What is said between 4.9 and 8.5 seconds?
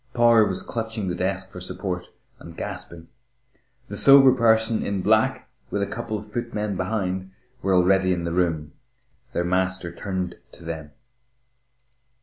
black, with a couple of footmen behind, were already in the